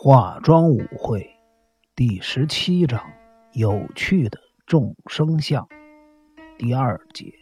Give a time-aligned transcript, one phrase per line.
[0.00, 1.28] 化妆舞会
[1.96, 3.02] 第十七章：
[3.50, 5.66] 有趣的众生相。
[6.56, 7.34] 第二节：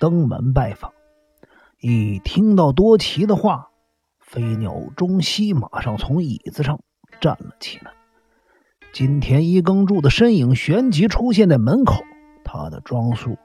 [0.00, 0.92] 登门拜访。
[1.78, 3.70] 一听到多奇的话，
[4.18, 6.80] 飞鸟中西马上从椅子上
[7.20, 7.92] 站了起来。
[8.92, 12.02] 金田一耕助的身影旋即出现在门口，
[12.42, 13.38] 他的装束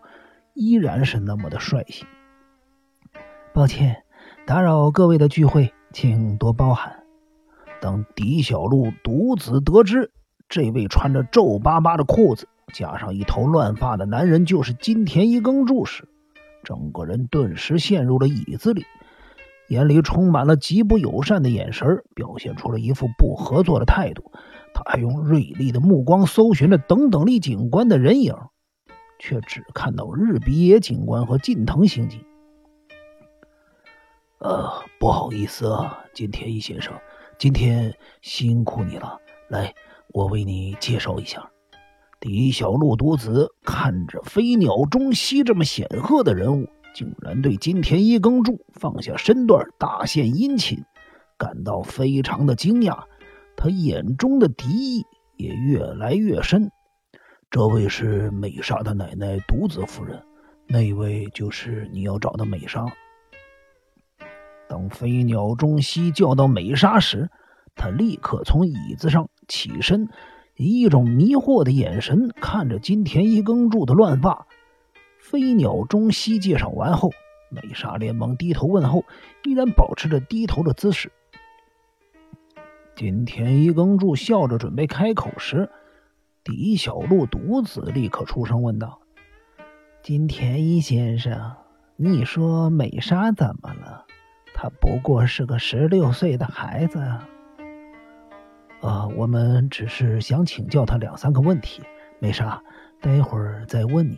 [0.56, 2.08] 依然是那么的帅气。
[3.54, 4.04] 抱歉，
[4.48, 7.04] 打扰各位的聚会，请多包涵。
[7.82, 10.12] 等狄小璐独子得知
[10.50, 16.08] 这位穿着皱巴巴的裤子、加上一头乱发的男人就是金田一耕助时，
[16.64, 18.86] 整个人顿时陷入了椅子里，
[19.68, 24.32] 眼里充满了极不友善的眼神，表现出了一副不合作的态度。
[24.74, 28.36] 他还用锐利的目光搜寻着等等力警官的人影，
[29.18, 32.24] 却只看到日比野警官和近藤刑警。
[34.40, 36.94] 呃，不好意思啊，金田一先生。
[37.40, 39.16] 今天辛苦你了，
[39.48, 39.72] 来，
[40.08, 41.48] 我为你介绍一下。
[42.20, 50.84] 狄小路独子看着飞鸟中西这么显赫的人物，竟然对金田一耕助放下身段大献殷勤，
[51.38, 53.04] 感到非常的惊讶。
[53.56, 56.72] 他眼中的敌意也越来越深。
[57.52, 60.24] 这位是美莎的奶奶独子夫人，
[60.66, 62.84] 那位就是你要找的美莎。
[64.70, 67.30] 当飞鸟中西叫到美莎时，
[67.76, 70.10] 他立刻从椅子上起身，
[70.56, 74.46] 以一种迷惑的眼神看着金田一耕助的乱发。
[75.20, 77.12] 飞鸟中西介绍完后，
[77.50, 79.04] 美莎连忙低头问候，
[79.44, 81.12] 依然保持着低头的姿势。
[82.96, 85.70] 金田一耕助笑着准备开口时，
[86.44, 89.00] 狄小璐独子立刻出声问道
[90.02, 91.56] ：“金田一先生，
[91.96, 94.06] 你说美莎怎么了？”
[94.60, 97.00] 他不过是个十六岁的孩子，
[98.82, 101.84] 呃，我们只是想请教他两三个问题。
[102.18, 102.60] 没啥，
[103.00, 104.18] 待会儿再问你。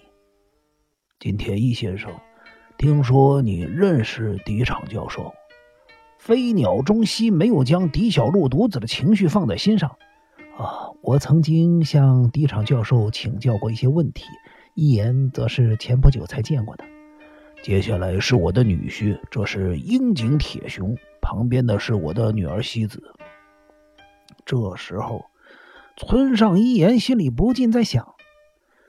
[1.19, 2.09] 金田一先生，
[2.77, 5.33] 听说你认识狄场教授？
[6.17, 9.89] 飞鸟中西没有将狄小璐独子的情绪放在心上。
[10.57, 14.23] 啊，我曾经向狄场教授请教过一些问题，
[14.73, 16.85] 一言则是前不久才见过的。
[17.61, 20.95] 接下来是我的女婿，这是樱井铁雄。
[21.21, 23.13] 旁边的是我的女儿西子。
[24.45, 25.25] 这时候，
[25.97, 28.15] 村上一言心里不禁在想：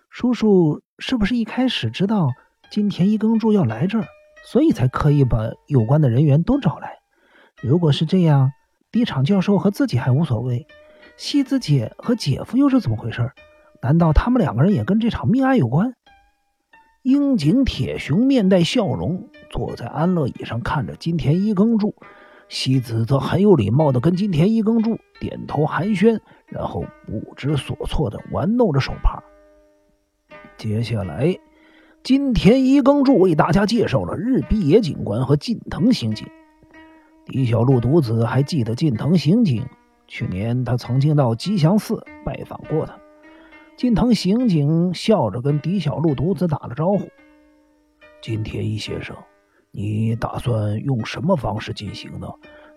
[0.09, 2.31] 叔叔是不是一开始知道
[2.71, 4.07] 金田一耕助要来这儿，
[4.45, 7.01] 所以才刻意把有关的人员都找来？
[7.61, 8.53] 如果是这样，
[8.93, 10.67] 地场教授和自己还无所谓，
[11.17, 13.33] 西子姐和姐夫又是怎么回事？
[13.83, 15.95] 难道他们两个人也跟这场命案有关？
[17.03, 21.95] 樱井铁雄面带笑容，坐在安乐椅上看着金田一耕助。
[22.51, 29.23] 西子则很有礼貌地跟金田一耕助点头寒暄，然后不知所措地玩弄着手帕。
[30.59, 31.39] 接下来，
[32.03, 36.29] 金田一耕助为大家介绍了日比野警官和近藤刑警。
[37.29, 39.65] 李小璐独子还记得近藤刑警，
[40.07, 43.00] 去年他曾经到吉祥寺拜访过他。
[43.81, 47.09] 金藤刑警笑着跟狄小璐独子打了招呼
[48.21, 49.17] ：“金铁一先生，
[49.71, 52.29] 你打算用什么方式进行呢？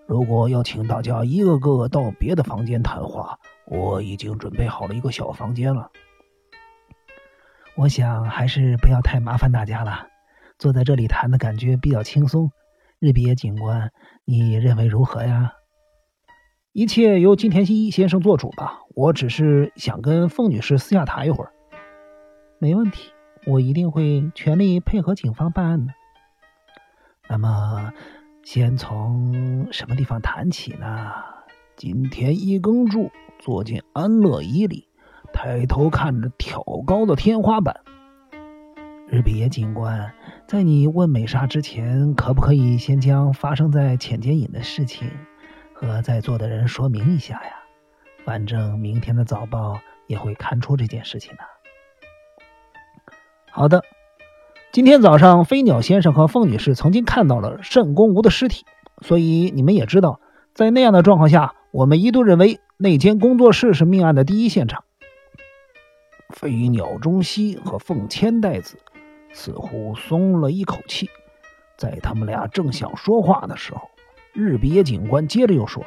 [0.08, 5.92] 如果要请大家一个个到别的房间谈话，我已经准备好了一个小房间了。
[7.76, 10.08] 我想还是不要太麻烦大家了，
[10.58, 12.50] 坐在这里谈的感觉比较轻松。
[13.00, 13.92] 日比野警官，
[14.24, 15.52] 你认为如何呀？”
[16.74, 21.52] 一切由金田一先生做主吧，我只是想跟凤女士私下谈一会儿。
[22.58, 23.12] 没问题，
[23.46, 25.94] 我一定会全力配合警方办案的。
[27.30, 27.94] 那么，
[28.42, 31.12] 先从什么地方谈起呢？
[31.76, 34.88] 金田一耕助坐进安乐椅里，
[35.32, 37.82] 抬头看着挑高的天花板。
[39.08, 40.12] 日比野警官，
[40.48, 45.08] 在你问美沙之前，可不可以先将发生在浅间隐的事情？
[45.84, 47.60] 和在座的人说明一下呀，
[48.24, 51.44] 反正明天的早报也会刊出这件事情的。
[53.52, 53.84] 好的，
[54.72, 58.66] 今天早上飞鸟先生和凤女士曾经看到了圣公吴的尸体，
[59.02, 60.22] 所以你们也知道，
[60.54, 64.86] 在那样的状况下，我们一度认为那间工作室是命案的第一现场。
[66.30, 68.80] 飞鸟中西和凤千代子
[69.34, 71.10] 似乎松了一口气，
[71.78, 73.82] 在他们俩正想说话的时候。
[74.34, 75.86] 日比野警官接着又说：“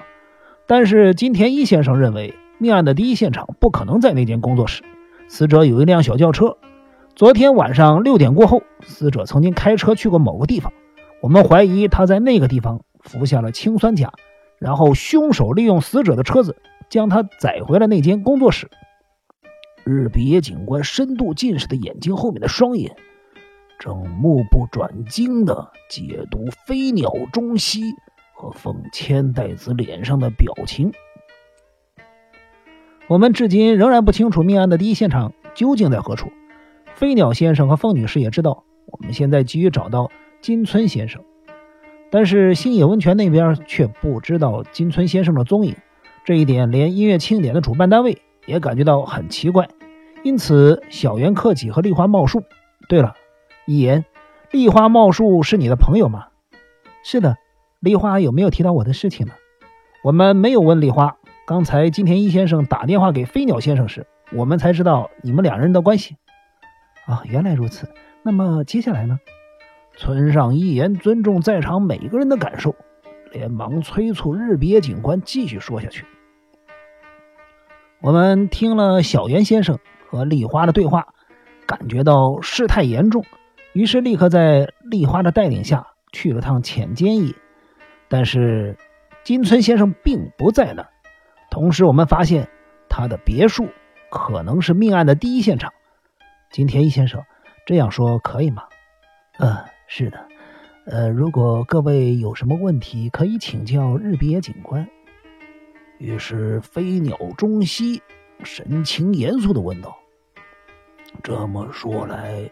[0.69, 4.85] 但是金田一先生认为，命案的第一现场不可能在那间工作室。
[5.27, 6.57] 死者有一辆小轿车，
[7.17, 10.73] 昨天晚上六点过后，死者曾经开车去过某个地方。
[11.21, 14.13] 我们怀疑他在那个地方服下了氰酸钾，
[14.61, 16.57] 然后凶手利用死者的车子
[16.89, 18.71] 将他载回了那间工作室。
[19.83, 22.95] 日比野警官深度近视的眼睛后面的双眼，
[23.81, 27.83] 正目不转睛地解读飞鸟中西
[28.37, 30.93] 和凤千代子脸上的表情。
[33.09, 36.31] 我们至今仍然不清楚命案的第一现场究竟在何处。
[36.95, 40.11] 飞鸟先生和凤女士也知道，我们现在急于找到
[40.41, 41.23] 金村先生，
[42.11, 45.75] 但是星野温泉那边却不知道金村先生的踪影。
[46.25, 49.69] 这一点，连音乐庆典的主办单位也感觉到很奇怪。
[50.23, 52.43] 因此，小原克己和丽花茂树。
[52.89, 53.15] 对了，
[53.67, 54.05] 一言，
[54.51, 56.27] 丽花茂树是你的朋友吗？
[57.05, 57.37] 是的，
[57.81, 59.35] 丽花有没有提到我的事情呢？
[60.03, 61.17] 我们没有问丽花。
[61.47, 66.17] 刚才金田一先生打电话给飞鸟先生时，我们才知道你们两人的关系。
[67.07, 67.89] 啊，原来如此。
[68.23, 69.21] 那么接下来呢？
[69.97, 72.75] 村上一言尊重在场每个人的感受，
[73.31, 76.05] 连忙催促日别警官继续说下去。
[78.01, 79.79] 我们听了小原先生
[80.09, 81.07] 和丽花的对话，
[81.67, 83.25] 感觉到事态严重，
[83.73, 87.33] 于是立刻在丽花的带领下去了趟浅间野。
[88.09, 88.77] 但是
[89.25, 90.89] 金村先生并不在那儿。
[91.51, 92.49] 同时，我们发现
[92.89, 93.69] 他的别墅
[94.11, 95.73] 可能是命案的第一现场。
[96.51, 97.23] 金田一先生，
[97.67, 98.63] 这样说可以吗？
[99.39, 99.57] 嗯，
[99.87, 100.27] 是的。
[100.87, 104.87] 呃，如果各位有什么问题，可以请教日比野警官。
[105.99, 108.01] 于是飞鸟中西
[108.45, 109.97] 神情严肃的问道
[111.25, 112.49] ：“这么说来，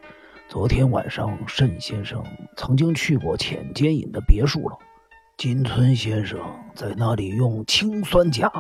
[0.49, 2.25] 昨天晚上慎先生
[2.57, 4.77] 曾经去过浅间隐的别墅了？
[5.37, 6.39] 金村先生
[6.75, 8.51] 在那里用氰酸钾？”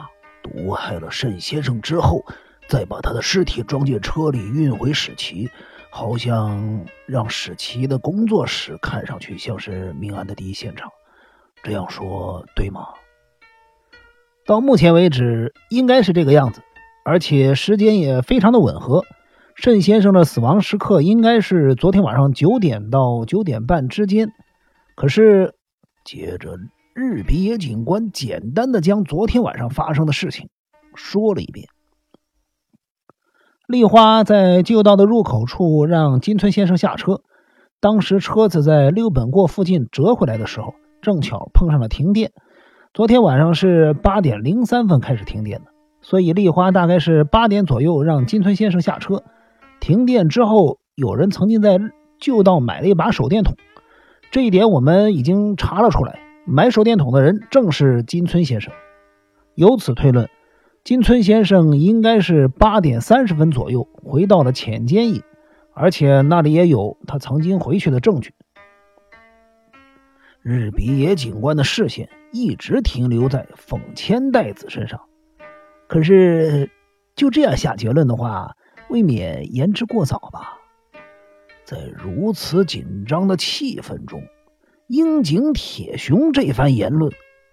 [0.43, 2.25] 毒害了慎先生之后，
[2.69, 5.49] 再把他的尸体装进车里运回史奇，
[5.91, 10.91] 好像让史奇的工作室看上去像是命案的第一现场。
[11.63, 12.89] 这样说对吗？
[14.45, 16.61] 到目前为止，应该是这个样子，
[17.07, 19.05] 而且时间也非常的吻合。
[19.55, 24.33] 慎先生的死亡时刻应该是昨天晚上九点到九点半之间。
[24.95, 25.55] 可是，
[26.05, 26.57] 接着。
[26.95, 30.49] 日比野警官简单的将昨天晚上发生的事情
[30.95, 31.67] 说了一遍。
[33.67, 37.23] 丽花在旧道的入口处让金村先生下车，
[37.81, 42.31] 当时车子在六本过附近折回来的时候，正巧碰上了停电。
[42.93, 45.71] 昨天晚上是八点零三分开始停电的，
[46.01, 49.25] 所以丽花大概是八点左右让金村先生下车。
[49.81, 51.81] 停电之后，有人曾经在
[52.21, 53.57] 旧道买了一把手电筒，
[54.35, 56.19] 这一点我们已经查了出来。
[56.45, 58.73] 买手电筒的人正是金村先生，
[59.55, 60.29] 由此推论，
[60.83, 65.23] 金村先生应该是八点三十分左右回到了浅间野，
[65.73, 68.35] 而且那里也有他曾经回去的证据。
[70.43, 75.01] 日比野警官的视线一直停留在凤千代子身上，
[75.87, 76.73] 可是
[77.15, 78.57] 就这样下结论的话，
[78.91, 80.59] 未免言之过早吧？
[81.65, 84.23] 在如此紧张的气氛中。
[84.89, 87.11] 樱井铁雄这番言论，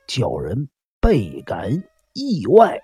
[0.08, 0.68] 叫人
[1.00, 2.82] 倍感意外。